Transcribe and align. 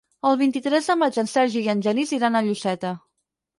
El 0.27 0.37
vint-i-tres 0.37 0.87
de 0.91 0.95
maig 1.01 1.19
en 1.25 1.29
Sergi 1.35 1.63
i 1.67 1.71
en 1.75 1.85
Genís 1.89 2.17
iran 2.19 2.41
a 2.41 2.45
Lloseta. 2.51 2.97